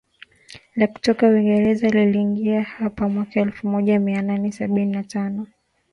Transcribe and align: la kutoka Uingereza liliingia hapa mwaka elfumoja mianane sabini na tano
la 0.75 0.87
kutoka 0.87 1.27
Uingereza 1.27 1.87
liliingia 1.89 2.61
hapa 2.63 3.09
mwaka 3.09 3.39
elfumoja 3.41 3.99
mianane 3.99 4.51
sabini 4.51 4.91
na 4.91 5.03
tano 5.03 5.47